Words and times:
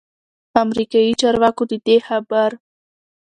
امریکايي 0.63 1.13
چارواکو 1.21 1.63
ددې 1.71 1.97
خبر 2.07 2.49